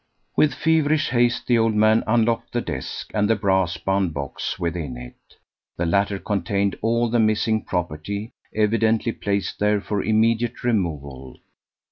[0.35, 4.97] With feverish haste the old man unlocked the desk and the brass bound box within
[4.97, 5.35] it.
[5.77, 11.39] The latter contained all the missing property, evidently placed there for immediate removal.